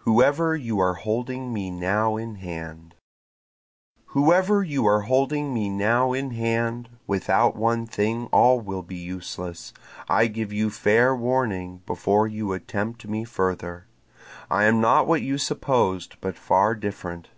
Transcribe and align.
Whoever 0.00 0.54
You 0.54 0.78
Are 0.80 0.92
Holding 0.92 1.50
Me 1.50 1.70
Now 1.70 2.18
in 2.18 2.34
Hand 2.34 2.96
Whoever 4.08 4.62
you 4.62 4.84
are 4.84 5.00
holding 5.00 5.54
me 5.54 5.70
now 5.70 6.12
in 6.12 6.32
hand, 6.32 6.90
Without 7.06 7.56
one 7.56 7.86
thing 7.86 8.26
all 8.26 8.60
will 8.60 8.82
be 8.82 8.96
useless, 8.98 9.72
I 10.06 10.26
give 10.26 10.52
you 10.52 10.68
fair 10.68 11.16
warning 11.16 11.78
before 11.86 12.28
you 12.28 12.52
attempt 12.52 13.06
me 13.08 13.24
further, 13.24 13.86
I 14.50 14.64
am 14.64 14.82
not 14.82 15.06
what 15.06 15.22
you 15.22 15.38
supposed, 15.38 16.20
but 16.20 16.36
far 16.36 16.74
different. 16.74 17.30